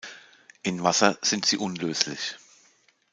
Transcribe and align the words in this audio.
In 0.63 0.81
Wasser 0.81 1.19
sind 1.21 1.45
sie 1.45 1.57
unlöslich. 1.57 2.35